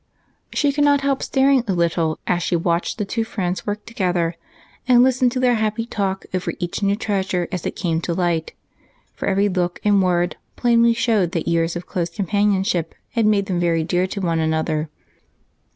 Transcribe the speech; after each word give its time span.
She 0.51 0.71
could 0.71 0.83
not 0.83 1.01
help 1.01 1.21
staring 1.21 1.63
a 1.67 1.73
little 1.75 2.17
as 2.25 2.41
she 2.41 2.55
watched 2.55 2.97
the 2.97 3.05
two 3.05 3.23
friends 3.23 3.67
work 3.67 3.85
together 3.85 4.33
and 4.87 5.03
listened 5.03 5.31
to 5.33 5.39
their 5.39 5.53
happy 5.53 5.85
talk 5.85 6.25
over 6.33 6.53
each 6.57 6.81
new 6.81 6.95
treasure 6.95 7.47
as 7.51 7.67
it 7.67 7.75
came 7.75 8.01
to 8.01 8.15
light, 8.15 8.53
for 9.13 9.27
every 9.27 9.47
look 9.47 9.79
and 9.83 10.01
word 10.01 10.37
plainly 10.55 10.95
showed 10.95 11.33
that 11.33 11.47
years 11.47 11.75
of 11.75 11.85
close 11.85 12.09
companionship 12.09 12.95
had 13.11 13.27
made 13.27 13.45
them 13.45 13.59
very 13.59 13.83
dear 13.83 14.07
to 14.07 14.21
one 14.21 14.39
another. 14.39 14.89